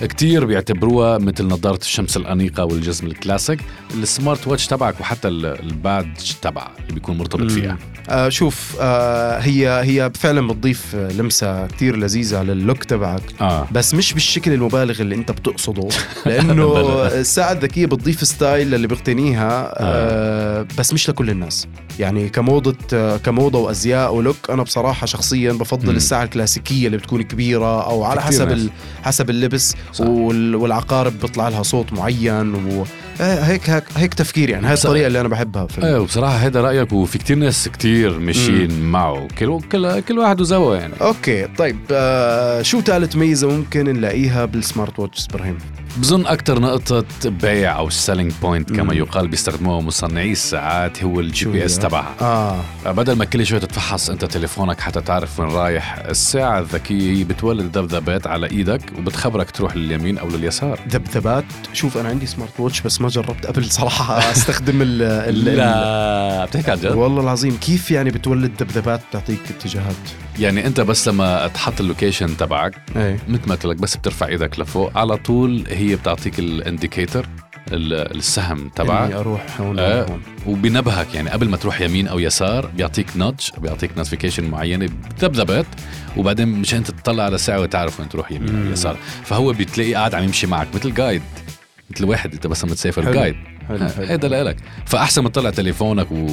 كتير 0.01 0.45
بيعتبروها 0.45 1.17
مثل 1.17 1.45
نظارة 1.47 1.79
الشمس 1.81 2.17
الأنيقة 2.17 2.65
والجسم 2.65 3.07
الكلاسيك. 3.07 3.59
ال 3.97 4.06
smart 4.06 4.47
watch 4.47 4.67
تبعك 4.67 4.99
وحتى 5.01 5.27
ال- 5.27 5.45
ال 5.45 5.60
badge 5.60 6.31
تبعك 6.41 6.71
اللي 6.79 6.93
بيكون 6.93 7.17
مرتبط 7.17 7.51
فيها. 7.51 7.77
آه 8.09 8.29
شوف 8.29 8.75
آه 8.81 9.39
هي 9.39 9.81
هي 9.83 10.11
فعلا 10.15 10.47
بتضيف 10.47 10.95
آه، 10.95 11.11
لمسة 11.11 11.67
كتير 11.67 11.95
لذيذة 11.97 12.37
على 12.37 12.51
ال 12.51 12.58
look 12.58 12.83
تبعك. 12.83 13.21
آه. 13.41 13.67
بس 13.71 13.93
مش 13.93 14.13
بالشكل 14.13 14.53
المبالغ 14.53 15.00
اللي 15.01 15.15
انت 15.15 15.31
بتقصده 15.31 15.87
لأنه. 16.25 16.63
الساعة 17.07 17.51
الذكية 17.51 17.85
بتضيف 17.85 18.27
style 18.27 18.71
للي 18.71 18.87
بيقتنيها 18.87 19.73
آه 19.77 20.65
بس 20.77 20.93
مش 20.93 21.09
لكل 21.09 21.29
الناس 21.29 21.67
يعني 21.99 22.29
كموضة 22.29 22.75
آه، 22.93 23.17
كموضة 23.17 23.59
وأزياء 23.59 24.13
و 24.15 24.19
look 24.19 24.35
أنا 24.49 24.63
بصراحة 24.63 25.05
شخصيا 25.05 25.51
بفضل 25.53 25.89
مم. 25.89 25.95
الساعة 25.95 26.23
الكلاسيكية 26.23 26.85
اللي 26.87 26.97
بتكون 26.97 27.21
كبيرة 27.21 27.85
أو 27.85 28.03
على 28.03 28.21
حسب. 28.21 28.51
ال... 28.51 28.69
حسب 29.03 29.29
اللبس 29.29 29.75
صح. 29.93 30.05
وال... 30.05 30.55
والعقارب 30.55 31.19
بيطلع 31.21 31.49
لها 31.49 31.63
صوت 31.63 31.93
معين 31.93 32.55
و... 32.55 32.83
آه، 33.21 33.39
هيك 33.43 33.69
هيك 33.69 33.83
هيك 33.97 34.13
تفكير 34.13 34.49
يعني 34.49 34.67
هاي. 34.67 34.73
الطريقة 34.73 35.07
اللي 35.07 35.21
أنا 35.21 35.27
بحبها 35.27 35.65
في 35.67 35.85
إيه 35.85 35.97
وبصراحة 35.99 36.35
هذا 36.35 36.61
رأيك 36.61 36.93
وفي 36.93 37.17
كتير 37.17 37.37
ناس 37.37 37.67
كتير 37.69 38.19
ماشيين 38.19 38.81
معه 38.81 39.27
كل 39.39 39.59
كل 39.71 39.99
كل 39.99 40.19
واحد 40.19 40.41
وزوه 40.41 40.77
يعني 40.77 40.93
okay 41.01 41.47
طيب 41.57 41.77
آه 41.91 42.61
شو 42.61 42.81
ثالث 42.81 43.15
ميزة 43.15 43.47
ممكن 43.49 43.83
نلاقيها 43.85 44.45
بال 44.45 44.58
smart 44.58 44.90
watch 44.99 45.27
إبراهيم 45.29 45.57
بظن 45.97 46.25
أكتر 46.25 46.59
نقطة 46.59 47.05
بيع 47.25 47.77
أو 47.77 47.89
selling 47.89 48.31
point 48.41 48.71
كما 48.71 48.93
مم. 48.93 48.99
يقال 48.99 49.27
بيستخدموها 49.27 49.81
مصنعي 49.81 50.31
الساعات 50.31 51.03
هو 51.03 51.19
ال 51.19 51.45
GPS؟ 51.45 51.79
تبعها. 51.79 52.15
آه. 52.21 52.91
بدل 52.91 53.13
ما 53.13 53.25
كل 53.25 53.45
شوي 53.45 53.59
تتفحص 53.59 54.09
أنت 54.09 54.25
تليفونك 54.25 54.79
حتى 54.79 55.01
تعرف 55.01 55.39
وين 55.39 55.49
رايح 55.49 55.97
الساعة 55.97 56.59
الذكية 56.59 57.17
هي 57.19 57.23
بتولد 57.23 57.77
ذبذبات 57.77 58.27
على 58.27 58.47
إيدك 58.51 58.81
وبتخبرك 58.97 59.51
تروح 59.51 59.75
لليمين 59.75 60.17
أو 60.17 60.29
لليسار. 60.29 60.79
ذبذبات؟ 60.89 61.43
شوف 61.73 61.97
أنا 61.97 62.09
عندي 62.09 62.25
smart 62.25 62.59
watch 62.59 62.81
بس 62.81 63.01
ما 63.01 63.07
جربت 63.07 63.45
قبل 63.45 63.65
صراحة 63.65 64.19
أستخدم 64.31 64.81
ال 64.81 65.01
ال 65.01 65.45
لا 65.57 66.45
بتحكي 66.45 66.71
عن 66.71 66.77
جد؟ 66.77 66.85
والله 66.95 67.21
العظيم 67.21 67.57
كيف 67.57 67.91
يعني 67.91 68.09
بتولد 68.09 68.51
ذبذبات 68.63 69.01
بتعطيك 69.09 69.39
اتجاهات؟ 69.49 69.95
يعني 70.39 70.67
أنت 70.67 70.81
بس 70.81 71.07
لما 71.07 71.47
تحط 71.47 71.79
ال 71.81 71.88
location 71.88 72.37
تبعك 72.37 72.73
إيه. 72.95 73.19
مثل 73.27 73.41
ما 73.47 73.55
قلت 73.55 73.65
لك 73.65 73.75
بس 73.75 73.95
بترفع 73.97 74.27
إيدك 74.27 74.59
لفوق. 74.59 74.80
على 74.95 75.17
طول 75.17 75.63
هي 75.69 75.95
بتعطيك 75.95 76.39
ال 76.39 76.48
indicator 76.48 77.25
السهم 77.71 78.69
تبعك 78.69 79.05
إني 79.11 79.19
أروح 79.19 79.61
هون 79.61 79.79
آه. 79.79 80.05
هون 80.09 80.21
وبنبهك 80.47 81.15
يعني 81.15 81.29
قبل 81.29 81.49
ما 81.49 81.57
تروح 81.57 81.81
يمين 81.81 82.07
أو 82.07 82.19
يسار 82.19 82.65
بيعطيك 82.65 83.17
notch 83.17 83.51
بيعطيك 83.57 83.91
notification 83.97 84.49
معينة 84.49 84.85
بتذبذب 84.85 85.65
وبعدين 86.17 86.47
مش 86.47 86.73
انت 86.73 86.91
تطلع 86.91 87.23
على 87.23 87.35
الساعة 87.35 87.59
وتعرف 87.61 87.99
وين 87.99 88.09
تروح 88.09 88.31
يمين 88.31 88.55
مم. 88.55 88.65
أو 88.67 88.71
يسار 88.71 88.97
فهو 89.23 89.53
بتلاقيه 89.53 89.97
قاعد 89.97 90.15
عم 90.15 90.23
يمشي 90.23 90.47
معك 90.47 90.67
مثل 90.75 90.93
guide 90.93 91.21
مثل 91.91 92.05
واحد 92.05 92.33
أنت 92.33 92.47
بس 92.47 92.65
لما 92.65 92.73
تسافر. 92.75 93.11
guide 93.11 93.35
هيدا 93.97 94.27
لإلك 94.27 94.57
فأحسن 94.85 95.23
ما 95.23 95.29
تطلع 95.29 95.49
تليفونك 95.49 96.11
و 96.11 96.27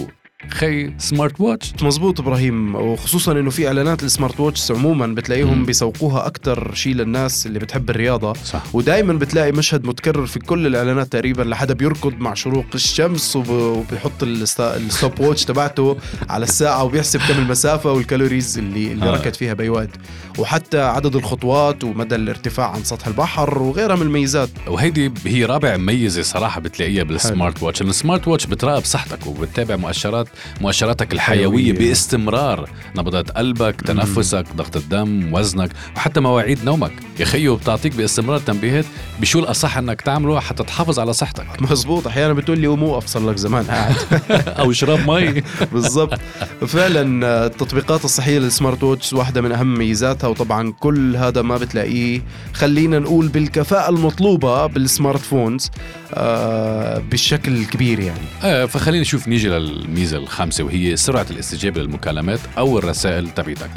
خي 0.51 0.93
سمارت 0.99 1.41
واتش 1.41 1.73
مزبوط 1.83 2.21
إبراهيم 2.21 2.75
وخصوصا 2.75 3.33
إنه 3.33 3.51
في 3.51 3.67
إعلانات 3.67 4.03
ال 4.03 4.09
smart 4.09 4.41
watch 4.41 4.71
عموما 4.71 5.07
بتلاقيهم. 5.07 5.65
بيسوقوها 5.65 6.27
أكثر 6.27 6.75
شيء 6.75 6.95
للناس 6.95 7.47
اللي 7.47 7.59
بتحب 7.59 7.91
الرياضة. 7.91 8.33
صح. 8.45 8.63
ودائما 8.73 9.13
بتلاقي 9.13 9.53
مشهد 9.53 9.85
متكرر 9.87 10.27
في 10.27 10.39
كل 10.39 10.67
الإعلانات 10.67 11.13
تقريبا 11.13 11.43
لحدا 11.43 11.75
بيركض 11.75 12.15
مع 12.19 12.35
شروق 12.35 12.65
الشمس 12.75 13.37
وب- 13.37 13.49
وبيحط 13.51 14.23
ال 14.23 14.42
stop 14.42 15.21
watch 15.21 15.45
تبعته 15.45 15.97
على 16.29 16.45
الساعة 16.45 16.85
وبيحسب 16.85 17.21
كم 17.21 17.39
المسافة 17.39 17.93
وال 17.93 18.06
calories 18.06 18.59
اللي 18.59 18.93
اللي 18.93 19.09
آه. 19.09 19.11
ركض 19.15 19.35
فيها 19.35 19.55
بأي 19.55 19.69
وقت. 19.69 19.91
وحتى 20.39 20.81
عدد 20.81 21.17
الخطوات 21.17 21.85
ومدى 21.85 22.15
الارتفاع 22.15 22.71
عن 22.71 22.85
سطح 22.85 23.07
البحر 23.07 23.59
وغيرها 23.63 23.97
من 23.97 24.03
الميزات. 24.03 24.49
وهيدي 24.67 25.13
هي 25.27 25.45
رابع 25.45 25.77
ميزة 25.77 26.23
صراحة 26.23 26.61
بتلاقيها 26.61 27.03
بال 27.03 27.20
smart 27.20 27.63
watch 27.63 27.83
ال 27.83 27.90
smart 27.90 28.29
watch 28.29 28.47
بتراقب 28.47 28.85
صحتك 28.85 29.27
وبتتابع 29.27 29.77
مؤشرات 29.77 30.29
مؤشراتك 30.61 31.13
الحيوية 31.13 31.73
حيوية. 31.73 31.73
باستمرار. 31.73 32.71
نبضات 32.97 33.31
قلبك 33.31 33.81
تنفسك 33.81 34.45
ضغط 34.57 34.77
الدم 34.77 35.35
وزنك 35.35 35.71
وحتى 35.97 36.21
مواعيد 36.21 36.65
نومك. 36.65 36.93
يا 37.21 37.25
خيي 37.25 37.57
بتعطيك 37.57 37.95
باستمرار 37.95 38.39
تنبيهات 38.39 38.85
بشو 39.21 39.39
الأصح 39.39 39.79
إنك 39.79 40.01
تعمله 40.01 40.41
حتى 40.41 40.63
تحافظ 40.63 40.99
على 40.99 41.13
صحتك. 41.13 41.63
مزبوط 41.63 42.07
أحيانا 42.07 42.33
بتقول 42.33 42.59
لي 42.59 42.67
قوم 42.67 42.83
وقف 42.83 43.07
صار 43.07 43.31
لك 43.31 43.37
زمان. 43.37 43.65
قاعد 43.65 43.95
أو 44.61 44.71
اشرب 44.71 45.11
مي. 45.11 45.43
بالضبط. 45.73 46.19
فعلا 46.67 47.27
التطبيقات 47.47 48.05
الصحية 48.05 48.39
لل 48.39 48.51
smart 48.51 48.83
watch 48.83 49.13
واحدة 49.13 49.41
من 49.41 49.53
أهم 49.53 49.75
ميزاتها 49.79 50.29
وطبعا 50.29 50.73
كل 50.81 51.17
هذا 51.17 51.43
ما 51.43 51.57
بتلاقيه. 51.57 52.23
خلينا 52.55 52.99
نقول 52.99 53.29
بالكفاءة 53.29 53.91
المطلوبة 53.91 54.67
بال 54.67 54.82
smart 54.82 55.21
phones 55.21 55.71
آه، 56.15 56.99
بالشكل 57.11 57.57
الكبير 57.57 58.01
يعني. 58.01 58.21
آه 58.45 58.65
فخلينا 58.67 59.01
نشوف 59.03 59.29
نيجي 59.29 59.49
للميزة 59.49 60.19
الخامسه 60.29 60.65
وهي 60.65 60.97
سرعة 60.97 61.27
الاستجابة 61.31 61.81
للمكالمات 61.81 62.41
أو 62.59 62.79
الرسائل 62.79 63.31
تبعتك. 63.31 63.71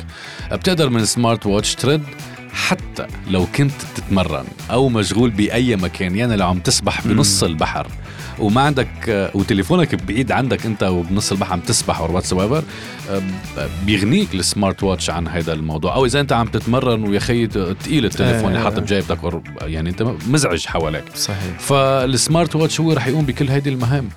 بتقدر 0.51 0.89
من 0.89 1.05
smart 1.05 1.45
watch 1.45 1.75
ترد 1.75 2.03
حتى 2.53 3.07
لو 3.29 3.45
كنت 3.55 3.71
تتمرن 3.95 4.45
أو 4.71 4.89
مشغول 4.89 5.29
بأي 5.29 5.75
مكان 5.75 6.15
يعني 6.15 6.35
لو 6.35 6.47
عم 6.47 6.59
تسبح 6.59 7.07
بنص 7.07 7.43
البحر. 7.43 7.87
وما 8.39 8.61
عندك 8.61 9.31
وتليفونك 9.33 9.95
بعيد 9.95 10.31
عندك 10.31 10.65
انت 10.65 10.83
وبنص 10.83 11.31
البحر 11.31 11.53
عم 11.53 11.59
تسبح 11.59 11.99
أو 11.99 12.15
whatsoever 12.15 12.63
بيغنيك 13.85 14.35
ال 14.35 14.43
smart 14.43 14.83
watch 14.83 15.09
عن 15.09 15.27
هذا 15.27 15.53
الموضوع. 15.53 15.95
أو 15.95 16.05
إذا 16.05 16.19
أنت 16.19 16.33
عم 16.33 16.47
تتمرن 16.47 17.03
ويا 17.03 17.19
خيي 17.19 17.47
ثقيل 17.47 18.05
التليفون 18.05 18.47
اللي 18.47 18.59
آه. 18.59 18.63
حاطه 18.63 18.81
بجيبتك 18.81 19.41
يعني 19.61 19.89
أنت 19.89 20.01
مزعج 20.27 20.65
حواليك. 20.65 21.03
صحيح. 21.15 21.59
فال 21.59 21.87
smart 21.87 22.55
watch 22.55 22.79
هو 22.79 22.93
رح 22.93 23.07
يقوم 23.07 23.25
بكل 23.25 23.49
هيدي 23.49 23.69
المهام. 23.69 24.09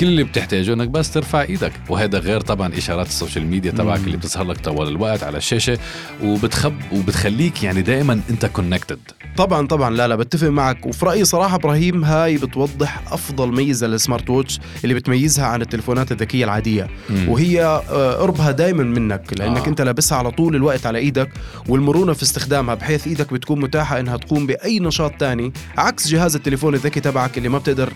كل 0.00 0.06
اللي 0.06 0.24
بتحتاجه 0.24 0.72
إنك 0.72 0.88
بس 0.88 1.10
ترفع 1.10 1.42
إيدك. 1.42 1.72
وهذا 1.88 2.18
غير 2.18 2.40
طبعا 2.40 2.78
إشارات 2.78 3.06
ال 3.06 3.12
social 3.12 3.46
media 3.46 3.70
تبعك 3.70 4.00
اللي 4.00 4.16
بتظهر 4.16 4.44
لك 4.44 4.58
طوال 4.58 4.88
الوقت 4.88 5.22
على 5.22 5.38
الشاشة. 5.38 5.78
وبتخب 6.22 6.74
وبتخليك 6.92 7.62
يعني 7.62 7.82
دائما 7.82 8.20
أنت 8.30 8.46
connected 8.46 8.98
طبعا 9.36 9.66
طبعا. 9.66 9.90
لا 9.90 10.08
لا 10.08 10.16
بتفق 10.16 10.48
معك. 10.48 10.86
وفي 10.86 11.06
رأيي 11.06 11.24
صراحة 11.24 11.56
إبراهيم 11.56 12.04
هاي 12.04 12.36
بتوضح 12.36 13.02
أفضل 13.12 13.52
ميزة 13.56 13.86
لل 13.86 13.99
smart 13.99 14.30
watch 14.30 14.60
اللي 14.84 14.94
بتميزها 14.94 15.46
عن 15.46 15.62
التليفونات 15.62 16.12
الذكية 16.12 16.44
العادية 16.44 16.88
وهي 17.28 17.64
آه، 17.64 18.12
قربها 18.14 18.50
دائما 18.50 18.82
منك 18.84 19.22
لأنك 19.38 19.64
آه. 19.64 19.68
أنت 19.68 19.80
لابسها 19.80 20.18
على 20.18 20.30
طول 20.30 20.56
الوقت 20.56 20.86
على 20.86 20.98
إيدك 20.98 21.28
والمرونة 21.68 22.12
في 22.12 22.22
استخدامها 22.22 22.74
بحيث 22.74 23.06
إيدك 23.06 23.32
بتكون 23.32 23.60
متاحة 23.60 24.00
إنها 24.00 24.16
تقوم 24.16 24.46
بأي 24.46 24.80
نشاط 24.80 25.12
تاني 25.18 25.52
عكس 25.78 26.08
جهاز 26.08 26.36
التليفون 26.36 26.74
الذكي 26.74 27.00
تبعك 27.00 27.38
اللي 27.38 27.48
ما 27.48 27.58
بتقدر 27.58 27.92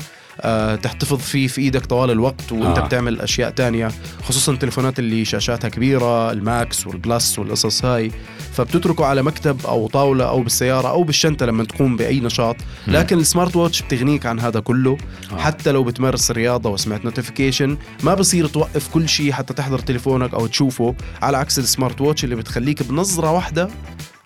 تحتفظ 0.82 1.18
فيه 1.18 1.46
في 1.46 1.60
إيدك 1.60 1.86
طوال 1.86 2.10
الوقت 2.10 2.52
وأنت 2.52 2.78
آه. 2.78 2.82
آه. 2.82 2.86
بتعمل 2.86 3.20
أشياء 3.20 3.50
تانية 3.50 3.88
خصوصا 4.22 4.52
التليفونات 4.52 4.98
اللي 4.98 5.24
شاشاتها 5.24 5.68
كبيرة 5.68 6.32
ال 6.32 6.46
Max 6.46 6.86
وال 6.86 7.03
Plus 7.03 7.38
والقصص 7.38 7.84
هاي 7.84 8.10
فبتتركه 8.52 9.04
على 9.04 9.22
مكتب 9.22 9.66
أو 9.66 9.86
طاولة 9.86 10.28
أو 10.28 10.42
بالسيارة 10.42 10.88
أو 10.88 11.02
بالشنطة 11.02 11.46
لما 11.46 11.64
تقوم 11.64 11.96
بأي 11.96 12.20
نشاط 12.20 12.56
لكن 12.86 13.18
ال 13.18 13.25
smart 13.25 13.56
watch 13.56 13.82
بتغنيك 13.82 14.26
عن 14.26 14.40
هذا 14.40 14.60
كله 14.60 14.96
آه. 15.32 15.36
حتى 15.36 15.72
لو 15.72 15.84
بتمارس 15.84 16.30
رياضه 16.30 16.70
وسمعت 16.70 17.04
notification 17.04 17.76
ما 18.02 18.14
بصير 18.14 18.46
توقف 18.46 18.88
كل 18.88 19.08
شيء 19.08 19.32
حتى 19.32 19.54
تحضر 19.54 19.78
تليفونك 19.78 20.34
أو 20.34 20.46
تشوفه 20.46 20.94
على 21.22 21.36
عكس 21.36 21.58
ال 21.58 21.65
smart 21.65 22.00
watch 22.00 22.24
اللي 22.24 22.36
بتخليك 22.36 22.82
بنظرة 22.82 23.30
واحدة 23.32 23.68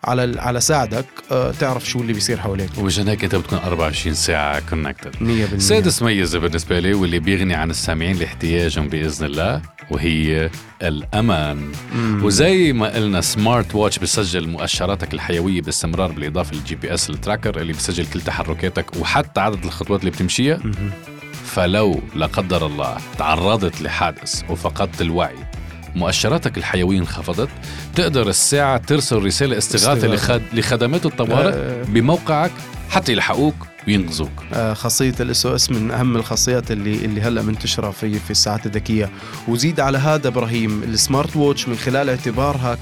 على 0.04 0.40
على 0.40 0.60
ساعدك 0.60 1.04
آه، 1.32 1.50
تعرف 1.50 1.88
شو 1.88 2.00
اللي 2.00 2.12
بيصير 2.12 2.40
حواليك. 2.40 2.70
100% 2.70 2.78
ومشان 2.78 3.08
هيك 3.08 3.24
انت 3.24 3.34
بتكون 3.34 3.58
24 3.58 4.14
ساعة 4.14 4.60
connected 4.70 5.16
100% 5.20 5.58
سادس 5.58 6.02
ميزة 6.02 6.38
بالنسبة 6.38 6.80
لي 6.80 6.94
واللي 6.94 7.18
بيغني 7.18 7.54
عن 7.54 7.70
السامعين 7.70 8.16
لاحتياجهم 8.16 8.88
بإذن 8.88 9.26
الله 9.26 9.62
وهي 9.90 10.50
الأمان. 10.82 11.72
مم. 11.94 12.24
وزي 12.24 12.72
ما 12.72 12.88
قلنا 12.94 13.20
smart 13.20 13.74
watch 13.74 13.98
بيسجل 13.98 14.48
مؤشراتك 14.48 15.14
الحيوية 15.14 15.62
باستمرار 15.62 16.12
بالإضافة 16.12 16.54
لل 16.56 16.74
GPS 16.74 16.94
ال 16.94 17.10
tracker 17.10 17.60
اللي 17.60 17.72
بيسجل 17.72 18.06
كل 18.06 18.20
تحركاتك 18.20 18.96
وحتى 18.96 19.40
عدد 19.40 19.64
الخطوات 19.64 20.00
اللي 20.00 20.10
بتمشيها. 20.10 20.56
مهم. 20.64 20.90
فلو 21.44 22.00
لا 22.14 22.26
قدر 22.26 22.66
الله 22.66 22.96
تعرضت 23.18 23.82
لحادث 23.82 24.42
وفقدت 24.50 25.00
الوعي 25.02 25.34
مؤشراتك 25.94 26.58
الحيوية 26.58 26.98
انخفضت 26.98 27.48
تقدر 27.94 28.28
الساعة 28.28 28.76
ترسل 28.76 29.16
رسالة 29.16 29.58
استغاثة. 29.58 30.06
لخد... 30.08 30.42
لخدمات 30.52 31.06
الطوارئ 31.06 31.54
آه. 31.54 31.82
بموقعك 31.88 32.50
حتى 32.90 33.12
يلحقوك 33.12 33.54
وينقذوك. 33.88 34.30
آه، 34.52 34.74
خاصية 34.74 35.14
ال 35.20 35.46
SOS 35.46 35.70
من 35.70 35.90
أهم 35.90 36.16
الخاصيات 36.16 36.70
اللي 36.70 37.04
اللي 37.04 37.20
هلأ 37.20 37.42
منتشرة 37.42 37.90
في 37.90 38.18
في 38.18 38.30
الساعات 38.30 38.66
الذكية. 38.66 39.10
وزيد 39.48 39.80
على 39.80 39.98
هذا 39.98 40.28
إبراهيم 40.28 40.82
ال 40.82 40.91
smart 40.91 41.36
watch 41.36 41.68
من 41.68 41.76
خلال 41.76 42.08
اعتبارها 42.08 42.78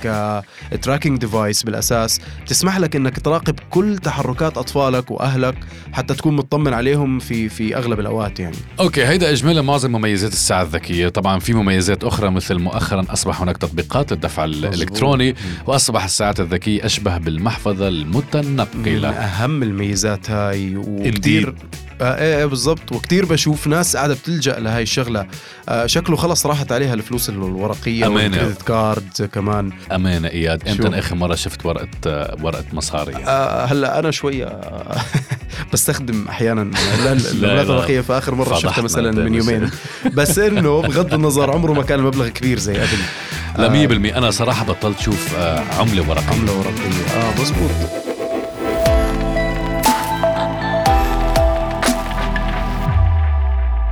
ك 0.73 0.78
tracking 0.78 1.19
device 1.19 1.63
بالأساس 1.63 2.21
بتسمح 2.43 2.79
لك 2.79 2.97
إنك 2.97 3.21
تراقب 3.21 3.55
كل 3.71 3.99
تحركات 3.99 4.59
أطفالك 4.59 5.11
وأهلك 5.11 5.55
حتى 5.93 6.15
تكون 6.15 6.37
مطمن 6.37 6.75
عليهم 6.75 7.19
في 7.19 7.49
في 7.49 7.77
أغلب 7.77 8.01
الأوقات 8.01 8.41
يعني. 8.41 8.57
okay 8.81 9.05
هيدا 9.05 9.31
اجمالا 9.33 9.63
معظم 9.63 9.93
مميزات 9.93 10.33
الساعة 10.33 10.63
الذكية. 10.63 11.09
طبعا 11.09 11.39
في 11.39 11.55
مميزات 11.55 12.05
أخرى 12.05 12.31
مثل 12.31 12.59
مؤخرا 12.59 13.05
أصبح 13.11 13.43
هناك 13.43 13.57
تطبيقات 13.57 14.13
للدفع 14.13 14.45
الإلكتروني 14.45 15.35
وأصبح 15.67 16.05
الساعات 16.05 16.41
الذكية 16.41 16.87
أشبه 16.87 17.19
بالمحفظة 17.19 17.83
المتنقله 17.83 19.11
أهم 19.11 19.63
الميزات 19.63 20.31
هاي 20.31 20.77
وكثير 21.01 21.55
آه 22.01 22.19
إيه 22.19 22.39
إيه 22.39 22.45
بالضبط. 22.47 22.93
وكثير 22.93 23.25
بشوف 23.25 23.67
ناس 23.67 23.97
قاعدة 23.97 24.15
بتلجأ 24.15 24.59
لهي 24.59 24.83
الشغلة. 24.83 25.27
آه 25.69 25.87
شكله 25.87 26.17
خلص 26.17 26.47
راحت 26.47 26.73
عليها 26.73 26.95
الفلوس 26.95 27.29
الورقية. 27.29 28.07
والكريدت 28.07 28.63
كارد 28.63 29.29
كمان. 29.33 29.71
أمانة 29.93 30.29
إياد؟ 30.29 30.69
إمتى 30.69 30.99
آخر 30.99 31.15
مرة 31.15 31.35
شفت 31.35 31.67
ورقة 31.67 31.89
آه، 32.07 32.37
ورقة 32.43 32.65
مصاري. 32.73 33.13
يعني. 33.13 33.25
آه 33.27 33.65
هلأ 33.65 33.99
أنا 33.99 34.11
شوية 34.11 34.45
آه، 34.47 34.97
بستخدم 35.73 36.29
أحيانا 36.29 36.63
المبلغ 36.63 37.33
لا. 37.41 37.63
الورقية. 37.63 38.01
فاخر 38.01 38.35
مرة 38.35 38.55
شفتها 38.59 38.83
مثلا 38.83 39.11
من. 39.11 39.35
يومين. 39.35 39.71
بس 40.15 40.39
إنه 40.39 40.83
بغض 40.83 41.15
النظر 41.15 41.51
عمره 41.51 41.73
ما 41.73 41.83
كان 41.83 41.99
المبلغ 41.99 42.29
كبير 42.29 42.59
زي 42.59 42.75
قبل 42.75 42.99
لا 43.59 43.69
100% 44.13 44.17
أنا 44.17 44.31
صراحة 44.31 44.65
بطلت 44.65 45.01
شوف 45.01 45.35
آه، 45.37 45.61
عملة 45.79 46.09
ورقية. 46.11 46.27
عملة 46.27 46.53
ورقية. 46.59 47.17
آه 47.17 47.41
مزبوط. 47.41 47.71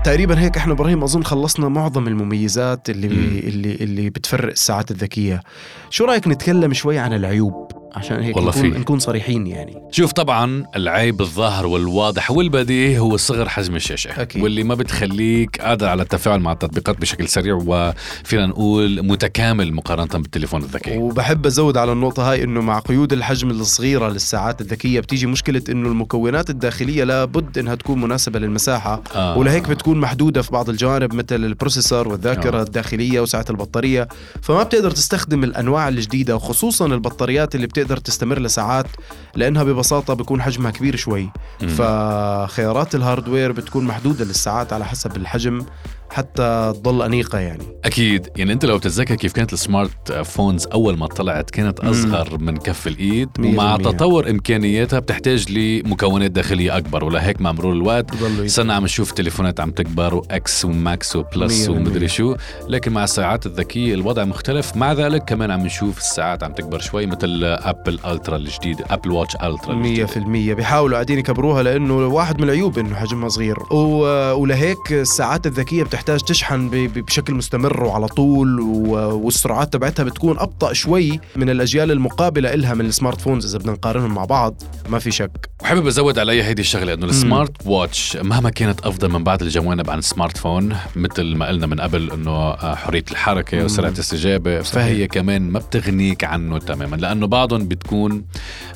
تقريبا 0.04 0.40
هيك 0.40 0.57
إحنا 0.57 0.73
إبراهيم 0.73 1.02
أظن 1.02 1.23
خلصنا 1.23 1.69
معظم 1.69 2.09
المميزات 2.09 2.90
اللي 2.90 3.09
مم. 3.09 3.14
اللي 3.49 3.75
اللي 3.75 4.11
بتفرق 4.11 4.50
الساعات 4.50 4.90
الذكية 4.90 5.42
شو 5.90 6.04
رأيك 6.04 6.28
نتكلم 6.28 6.73
شوي 6.73 6.99
عن 6.99 7.12
العيوب 7.12 7.80
عشان 7.95 8.23
هيك 8.23 8.37
والله 8.37 8.59
نكون. 8.59 8.81
نكون 8.81 8.99
صريحين 8.99 9.47
يعني 9.47 9.77
شوف 9.91 10.13
طبعا 10.13 10.65
العيب 10.77 11.21
الظاهر 11.21 11.67
والواضح 11.67 12.31
والبديهي 12.31 12.99
هو 12.99 13.17
صغر 13.17 13.49
حجم 13.49 13.77
الشاشة 13.77 14.23
أكيد. 14.23 14.43
واللي 14.43 14.65
ما 14.65 14.75
بتخليك 14.75 15.61
قادر 15.61 15.87
على 15.89 16.03
التفاعل 16.03 16.41
مع 16.41 16.53
التطبيقات 16.53 17.01
بشكل 17.01 17.29
سريع 17.29 17.59
وفينا 17.67 18.47
نقول 18.47 19.03
متكامل 19.07 19.75
مقارنة 19.75 20.07
بالتليفون 20.07 20.63
الذكي 20.63 20.99
وبحب 20.99 21.47
أزود 21.47 21.77
على 21.77 21.93
النقطة 21.93 22.31
هاي 22.33 22.45
إنه 22.45 22.61
مع 22.61 22.79
قيود 22.79 23.13
الحجم 23.13 23.51
الصغيرة 23.51 24.09
للساعات 24.09 24.61
الذكية 24.61 25.01
بتيجي 25.01 25.27
مشكلة 25.27 25.63
إنه 25.69 25.89
المكونات 25.89 26.51
الداخلية 26.51 27.05
لابد 27.05 27.59
إنها 27.59 27.75
تكون 27.75 28.01
مناسبة 28.01 28.39
للمساحة 28.39 29.03
آه. 29.15 29.39
ولهيك 29.39 29.69
بتكون 29.69 30.01
محدودة 30.01 30.43
في 30.43 30.53
بعض 30.53 30.69
الجوانب 30.69 31.15
مثل 31.15 31.45
البروسيسور 31.45 32.09
والذاكرة 32.09 32.59
آه. 32.59 32.63
الداخلية 32.63 33.21
وسعة 33.21 33.45
البطارية 33.51 34.09
فما 34.43 34.63
بتقدر 34.63 34.91
تستخدم 34.91 35.45
الأنواع 35.45 35.89
الجديدة 35.89 36.37
وخصوصا 36.37 36.87
البطاريات 36.87 37.55
اللي 37.55 37.67
بتقدر 37.81 37.97
تستمر 37.97 38.39
لساعات 38.39 38.87
لأنها 39.35 39.63
ببساطة 39.63 40.15
بيكون 40.15 40.43
حجمها 40.43 40.71
كبير 40.71 40.97
شوي 40.97 41.31
مم. 41.63 41.69
فخيارات 41.69 42.95
ال 42.95 43.01
hardware 43.01 43.53
بتكون 43.53 43.85
محدودة 43.85 44.25
للساعات 44.25 44.73
على 44.73 44.85
حسب 44.85 45.17
الحجم 45.17 45.65
حتى 46.11 46.73
تضل 46.75 47.02
أنيقة 47.02 47.38
يعني 47.38 47.62
أكيد 47.85 48.29
يعني 48.37 48.52
أنت 48.52 48.64
لو 48.64 48.79
بتتذكر 48.79 49.14
كيف 49.14 49.33
كانت 49.33 49.52
ال 49.53 49.62
smart 49.62 50.12
phones 50.12 50.67
أول 50.67 50.99
ما 50.99 51.07
طلعت 51.07 51.50
كانت 51.50 51.85
مم. 51.85 51.90
أصغر 51.90 52.38
من 52.38 52.57
كف 52.57 52.87
الإيد 52.87 53.29
مية 53.38 53.50
ومع. 53.50 53.76
تطور 53.76 54.31
إمكانياتها 54.31 54.99
بتحتاج 54.99 55.52
لمكونات 55.52 56.31
داخلية 56.31 56.76
أكبر 56.76 57.05
ولهيك 57.05 57.40
مع 57.40 57.52
مرور 57.52 57.73
الوقت 57.73 58.11
صرنا 58.47 58.75
عم 58.75 58.85
نشوف 58.85 59.12
تليفونات 59.12 59.61
عم 59.61 59.71
تكبر 59.71 60.14
و 60.15 60.40
X 60.40 60.65
و 60.65 60.78
Max 60.78 61.17
و 61.17 61.25
Plus. 61.25 61.69
ومدري 61.69 62.09
شو 62.09 62.37
لكن 62.69 62.93
مع 62.93 63.05
الساعات 63.05 63.47
الذكية 63.47 63.95
الوضع 63.95 64.25
مختلف 64.25 64.76
مع 64.76 64.93
ذلك 64.93 65.25
كمان 65.25 65.50
عم 65.50 65.61
نشوف 65.67 65.99
الساعات 65.99 66.43
عم 66.43 66.52
تكبر 66.52 66.79
شوي 66.79 67.07
مثل 67.07 67.45
ابل 67.45 67.99
Ultra 68.07 68.37
الجديد 68.37 68.83
ابل 68.90 69.11
watch 69.11 69.37
في 69.37 70.17
المية 70.17 70.55
بيحاولوا 70.55 70.95
قاعدين 70.95 71.19
يكبروها 71.19 71.62
لأنه 71.62 71.95
واحد 72.07 72.38
من 72.38 72.45
العيوب 72.45 72.79
إنه 72.79 72.95
حجمها 72.95 73.29
صغير. 73.29 73.57
ولهيك 73.73 74.93
الساعات 74.93 75.47
الذكية 75.47 75.83
بتحتاج 75.83 76.00
تشحن 76.02 76.69
ب... 76.69 76.75
ب- 76.75 76.99
بشكل 77.04 77.35
مستمر 77.35 77.85
وعلى 77.85 78.07
طول. 78.07 78.61
والسرعات 78.61 79.73
تبعتها 79.73 80.02
بتكون 80.02 80.38
أبطأ 80.38 80.73
شوي 80.73 81.21
من 81.37 81.50
الأجيال 81.50 81.90
المقابلة 81.90 82.54
إلها 82.54 82.75
من 82.75 82.87
ال 82.87 82.92
smart 82.92 83.21
phones 83.21 83.45
إذا 83.47 83.59
بدنا 83.59 83.73
نقارنهم 83.73 84.14
مع 84.14 84.25
بعض 84.25 84.62
ما 84.88 84.99
في 84.99 85.11
شك 85.11 85.50
وحابب 85.62 85.87
أزود 85.87 86.19
علي 86.19 86.42
هيدي 86.42 86.62
الشغلة 86.62 86.95
إنه 86.95 87.07
ال 87.07 87.14
smart 87.14 87.53
watch 87.67 88.17
مهما 88.16 88.50
كانت 88.50 88.80
أفضل 88.80 89.09
من 89.11 89.25
بعض 89.25 89.42
الجوانب 89.42 89.90
عن 89.90 89.99
ال 89.99 90.05
smart 90.05 90.37
phone 90.39 90.77
مثل 90.97 91.35
ما 91.37 91.47
قلنا 91.49 91.66
من 91.66 91.80
قبل 91.80 92.11
إنه 92.11 92.30
آه، 92.30 92.75
حرية 92.75 93.04
الحركة 93.11 93.59
مم. 93.59 93.64
وسرعة 93.64 93.88
الاستجابة 93.90 94.62
فهي 94.62 95.07
كمان 95.07 95.42
ما 95.50 95.59
بتغنيك 95.59 96.25
عنه 96.25 96.59
تماما 96.59 96.97
لأنه 96.97 97.26
بعضهم 97.26 97.69
بتكون 97.69 98.25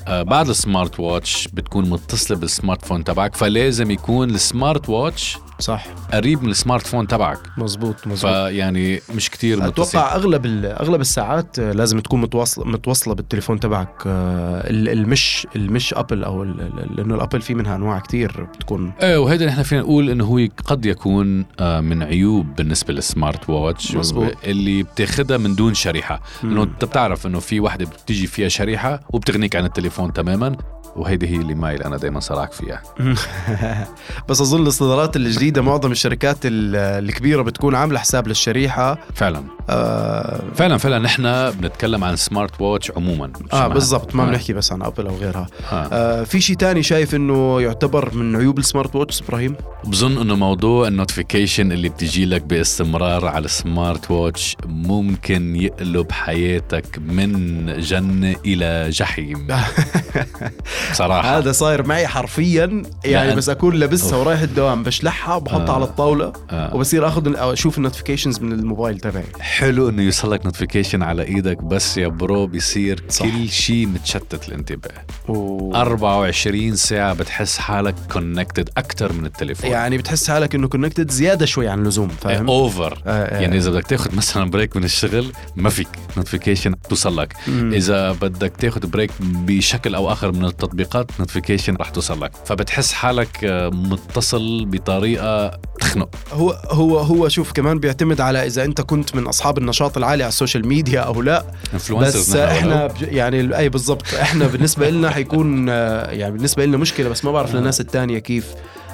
آه، 0.08 0.22
بعض 0.22 0.48
ال 0.48 0.57
smart 0.57 1.00
watch 1.00 1.48
بتكون 1.52 1.90
متصلة 1.90 2.36
بال 2.38 2.51
smart 2.51 2.84
phone 2.84 3.04
تبعك 3.04 3.36
فلازم 3.36 3.90
يكون 3.90 4.30
ال 4.30 4.40
smart 4.40 4.88
watch 4.88 5.38
صح. 5.58 5.86
قريب 6.12 6.42
من 6.42 6.50
ال 6.50 6.56
smart 6.56 6.86
phone 6.86 7.06
تبعك. 7.06 7.38
مزبوط 7.58 8.06
مزبوط 8.06 8.30
فيعني 8.32 9.00
مش 9.14 9.30
كتير 9.30 9.62
متصل. 9.62 9.98
أتوقع 9.98 10.14
اغلب 10.16 10.46
أغلب 10.64 11.00
الساعات 11.00 11.58
لازم 11.58 12.00
تكون 12.00 12.20
متواصلة 12.20 12.64
متوصله 12.64 13.14
بالتليفون 13.14 13.60
تبعك. 13.60 13.88
آه، 14.06 14.70
ال- 14.70 14.88
المش 14.88 15.46
المش 15.56 15.94
أبل 15.94 16.24
أو 16.24 16.44
لأنه 16.44 17.14
الأبل 17.14 17.40
في 17.40 17.54
منها 17.54 17.76
أنواع 17.76 17.98
كتير 17.98 18.46
بتكون. 18.54 18.92
إيه 19.02 19.16
وهيدا 19.16 19.46
نحن 19.46 19.62
فينا 19.62 19.80
نقول 19.80 20.10
إنه 20.10 20.24
هو 20.24 20.40
قد 20.66 20.86
يكون 20.86 21.44
آه، 21.60 21.80
من 21.80 22.02
عيوب 22.02 22.54
بالنسبة 22.56 22.94
لل 22.94 23.10
smart 23.10 23.50
watch 23.50 23.94
مزبوط. 23.94 24.32
اللي 24.44 24.82
بتاخدها 24.82 25.36
من 25.36 25.54
دون 25.54 25.74
شريحة. 25.74 26.20
إنه 26.44 26.62
أنت 26.62 26.84
بتعرف 26.84 27.26
إنه 27.26 27.38
في 27.40 27.60
وحدة 27.60 27.84
بتيجي 27.84 28.26
فيها 28.26 28.48
شريحة 28.48 29.00
وبتغنيك 29.10 29.56
عن 29.56 29.64
التليفون 29.64 30.12
تماما. 30.12 30.56
وهيدي 30.96 31.26
هي 31.28 31.36
اللي 31.36 31.54
مايل 31.54 31.82
أنا 31.82 31.96
دائما 31.96 32.20
صراعك 32.20 32.52
فيها. 32.52 32.82
بس 34.28 34.40
أظن 34.40 34.62
الاصدارات 34.62 35.16
الجديدة 35.16 35.62
معظم 35.62 35.92
الشركات 35.92 36.36
ال- 36.44 36.76
الكبيرة 37.04 37.42
بتكون 37.42 37.74
عاملة 37.74 37.98
حساب 37.98 38.28
للشريحة. 38.28 38.98
فعلا. 39.14 39.44
آه, 39.70 40.40
فعلا 40.54 40.78
فعلا 40.78 40.98
نحن 40.98 41.50
بنتكلم 41.50 42.04
عن 42.04 42.16
smart 42.16 42.60
watch 42.60 42.90
عموما 42.96 43.32
آه 43.52 43.68
بالضبط 43.68 44.14
ما 44.14 44.22
آه. 44.22 44.26
بنحكي 44.26 44.52
بس 44.52 44.72
عن 44.72 44.82
أبل 44.82 45.06
أو 45.06 45.16
غيرها 45.16 45.46
آه. 45.72 45.88
آه 45.92 46.24
في 46.24 46.40
شيء 46.40 46.56
تاني 46.56 46.82
شايف 46.82 47.14
إنه 47.14 47.60
يعتبر 47.60 48.14
من 48.14 48.36
عيوب 48.36 48.58
ال 48.58 48.65
smart 48.65 48.96
watch 48.96 49.22
إبراهيم 49.22 49.56
بظن 49.84 50.18
إنه 50.20 50.36
موضوع 50.36 50.88
ال 50.88 50.95
notification 50.95 51.72
اللي 51.72 51.88
بتجي 51.88 52.24
لك 52.26 52.42
باستمرار 52.42 53.26
على 53.26 53.44
ال 53.44 53.55
smart 53.55 54.10
watch 54.10 54.56
ممكن 54.66 55.56
يقلب 55.56 56.12
حياتك 56.12 56.98
من 56.98 57.66
جنة 57.80 58.36
إلى 58.46 58.90
جحيم 58.90 59.46
صراحة 60.92 61.38
هذا 61.38 61.52
صاير 61.52 61.86
معي 61.86 62.06
حرفيا 62.06 62.82
يعني 63.04 63.28
لا، 63.28 63.34
بس 63.34 63.48
أكون 63.48 63.74
لابسها 63.74 64.18
ورايح 64.18 64.40
الدوام 64.40 64.82
بشلحها 64.82 65.38
بحطها 65.38 65.68
آه. 65.68 65.74
على 65.74 65.84
الطاولة 65.84 66.32
آه. 66.50 66.74
وبصير 66.76 67.08
آخذ 67.08 67.32
أشوف 67.36 67.78
ال 67.78 67.83
notifications 67.83 68.40
من 68.40 68.52
الموبايل 68.52 68.98
تبعي 68.98 69.24
حلو 69.54 69.88
إنه 69.88 70.02
يوصلك 70.02 70.44
notification 70.44 71.02
على 71.02 71.22
إيدك 71.22 71.62
بس 71.62 71.98
يا 71.98 72.08
bro 72.08 72.46
بيصير 72.46 73.04
صح. 73.08 73.24
كل 73.24 73.48
شيء 73.48 73.86
متشتت 73.86 74.48
الانتباه. 74.48 74.90
و... 75.28 75.74
24 75.74 76.76
ساعة 76.76 77.14
بتحس 77.14 77.58
حالك 77.58 77.94
connected 78.12 78.70
أكثر 78.76 79.12
من 79.12 79.26
التليفون. 79.26 79.70
يعني 79.70 79.98
بتحس 79.98 80.30
حالك 80.30 80.54
إنه 80.54 80.68
connected 80.68 81.10
زيادة 81.10 81.46
شوي 81.46 81.68
عن 81.68 81.78
اللزوم 81.78 82.08
فاهم؟ 82.08 82.48
over 82.48 83.02
آه، 83.06 83.10
آه. 83.10 83.40
يعني 83.40 83.56
إذا 83.56 83.70
بدك 83.70 83.86
تاخذ 83.86 84.16
مثلا 84.16 84.50
break 84.50 84.76
من 84.76 84.84
الشغل 84.84 85.32
ما 85.56 85.70
فيك 85.70 85.88
notification 86.16 86.74
توصل 86.88 87.16
لك. 87.20 87.34
مم. 87.48 87.74
إذا 87.74 88.12
بدك 88.12 88.52
تاخذ 88.56 88.86
break 88.86 89.10
بشكل 89.20 89.94
أو 89.94 90.12
آخر 90.12 90.32
من 90.32 90.44
التطبيقات 90.44 91.10
notification 91.18 91.76
رح 91.76 91.88
توصل 91.88 92.22
لك. 92.22 92.32
فبتحس 92.44 92.92
حالك 92.92 93.44
آه، 93.44 93.68
متصل 93.68 94.64
بطريقة 94.64 95.60
تخنق. 95.80 96.08
هو 96.32 96.50
هو 96.70 96.98
هو 96.98 97.28
شوف 97.28 97.52
كمان 97.52 97.78
بيعتمد 97.78 98.20
على 98.20 98.46
إذا 98.46 98.64
أنت 98.64 98.80
كنت 98.80 99.16
من 99.16 99.26
أصحاب 99.26 99.43
النشاط 99.50 99.96
العالي 99.96 100.22
على 100.22 100.28
ال 100.28 100.34
social 100.34 100.68
media 100.68 101.00
أو 101.00 101.22
لا. 101.22 101.44
بس 101.90 102.36
إحنا 102.36 102.88
يعني 103.00 103.56
أي 103.56 103.68
بالضبط. 103.68 104.14
إحنا 104.14 104.46
بالنسبة 104.46 104.90
لنا 104.90 105.10
حيكون 105.10 105.68
آه، 105.68 106.10
يعني 106.10 106.32
بالنسبة 106.32 106.64
لنا 106.64 106.76
مشكلة 106.76 107.08
بس 107.08 107.24
ما 107.24 107.32
بعرف 107.32 107.54
للناس 107.54 107.80
الثانية 107.80 108.18
كيف 108.18 108.46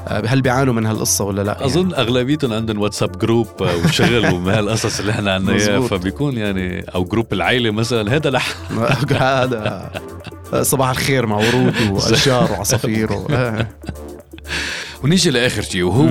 آه، 0.08 0.26
هل 0.26 0.42
بيعانوا 0.42 0.74
من 0.74 0.86
هالقصة 0.86 1.24
ولا 1.24 1.42
لا؟ 1.42 1.52
يعني. 1.52 1.64
اظن 1.64 1.94
أغلبيتهم 1.94 2.52
عندهم 2.52 2.78
واتساب 2.78 3.18
group 3.18 3.46
آه، 3.60 3.76
وشغل 3.76 4.26
ومن 4.34 4.52
هالقصص 4.52 5.00
اللي 5.00 5.12
إحنا 5.12 5.30
إياها. 5.30 5.38
مزبوط. 5.38 5.90
فبيكون 5.90 6.36
يعني 6.36 6.84
أو 6.94 7.04
group 7.04 7.32
العائله 7.32 7.70
مثلا 7.70 8.16
هذا 8.16 8.30
لح 8.30 8.54
هذا 9.20 9.90
صباح 10.62 10.90
الخير 10.90 11.26
مع 11.26 11.36
ورود 11.36 11.74
وأشجار 11.92 12.52
وعصافير 12.52 13.12
و... 13.12 13.26
ونيجي 15.04 15.30
لآخر 15.30 15.62
شيء 15.62 15.82
وهو 15.82 16.06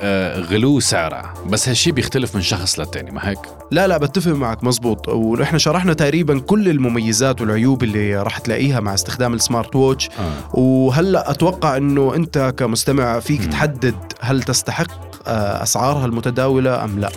آه، 0.00 0.40
غلو 0.40 0.80
سعرها 0.80 1.34
بس 1.46 1.68
هالشيء 1.68 1.92
بيختلف 1.92 2.34
من 2.34 2.42
شخص 2.42 2.78
للتاني 2.78 3.10
ما 3.10 3.28
هيك؟ 3.28 3.38
لا 3.70 3.86
لا 3.86 3.96
بتفق 3.96 4.32
معك 4.32 4.64
مزبوط. 4.64 5.08
ونحن 5.08 5.58
شرحنا 5.58 5.92
تقريبا 5.92 6.38
كل 6.40 6.68
المميزات 6.68 7.40
والعيوب 7.40 7.82
اللي 7.82 8.22
راح 8.22 8.38
تلاقيها 8.38 8.80
مع 8.80 8.94
استخدام 8.94 9.34
السمارت 9.34 9.76
ووتش. 9.76 10.08
آه. 10.18 10.58
وهلأ 10.58 11.30
أتوقع 11.30 11.76
إنه 11.76 12.14
أنت 12.14 12.54
كمستمع 12.56 13.20
فيك 13.20 13.40
مم. 13.40 13.50
تحدد 13.50 13.94
هل 14.20 14.42
تستحق 14.42 14.90
آه، 15.26 15.62
أسعارها 15.62 16.06
المتداولة 16.06 16.84
أم 16.84 16.98
لا. 17.00 17.10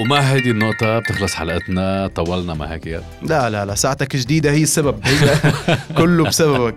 ومع 0.00 0.18
هذه 0.18 0.50
النقطة 0.50 0.98
بتخلص 0.98 1.34
حلقتنا 1.34 2.06
طولنا 2.06 2.54
ما 2.54 2.72
هيك 2.72 2.86
يا 2.86 3.02
لا 3.22 3.50
لا 3.50 3.64
لا 3.64 3.74
ساعتك 3.74 4.16
جديدة 4.16 4.50
هي 4.50 4.62
السبب 4.62 5.00
هي 5.04 5.36
كله 5.98 6.24
بسببك. 6.24 6.74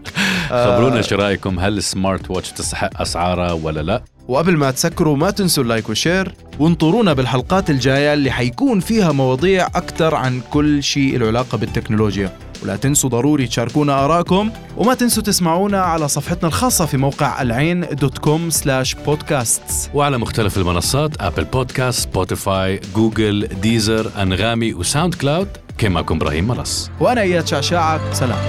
آه، 0.51 0.75
خبرونا 0.77 1.01
شو 1.01 1.15
رأيكم 1.15 1.59
هل 1.59 1.77
السمارت 1.77 2.31
واتش 2.31 2.51
تستحق 2.51 3.01
أسعارها 3.01 3.51
ولا 3.51 3.81
لا؟ 3.81 4.03
وقبل 4.27 4.57
ما 4.57 4.71
تسكروا 4.71 5.17
ما 5.17 5.31
تنسوا 5.31 5.63
ال 5.63 5.69
like 5.69 5.89
وال 5.89 6.02
share 6.02 6.33
وانطرونا 6.59 7.13
بالحلقات 7.13 7.69
الجاية 7.69 8.13
اللي 8.13 8.31
حيكون 8.31 8.79
فيها 8.79 9.11
مواضيع 9.11 9.67
أكثر 9.67 10.15
عن 10.15 10.41
كل 10.51 10.83
شيء 10.83 11.17
له 11.17 11.27
علاقة 11.27 11.57
بالتكنولوجيا. 11.57 12.31
ولا 12.63 12.75
تنسوا 12.75 13.09
ضروري 13.09 13.47
تشاركونا 13.47 14.05
آراءكم 14.05 14.51
وما 14.77 14.93
تنسوا 14.93 15.23
تسمعونا 15.23 15.81
على 15.81 16.07
صفحتنا 16.07 16.47
الخاصة 16.47 16.85
في 16.85 16.97
موقع 16.97 17.41
العين 17.41 17.81
dot 17.91 18.17
com 18.17 18.49
slash 18.49 18.93
podcasts 18.93 19.89
وعلى 19.93 20.17
مختلف 20.17 20.57
المنصات 20.57 21.21
Apple 21.21 21.43
Podcast 21.43 21.99
Spotify 21.99 22.81
Google 22.95 23.47
Deezer 23.47 24.11
أنغامي 24.21 24.73
و 24.73 25.15
SoundCloud 25.15 25.47
كان 25.77 25.91
معكم 25.91 26.15
إبراهيم 26.15 26.47
ملص. 26.47 26.89
وأنا 26.99 27.21
إياد 27.21 27.47
شعشاعة 27.47 28.13
سلام. 28.13 28.39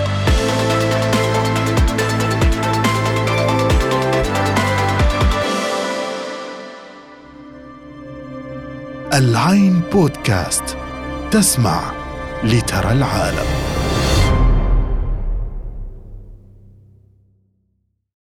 العين 9.15 9.81
بودكاست 9.93 10.77
تسمع 11.31 11.93
لترى 12.45 12.93
العالم. 12.93 13.76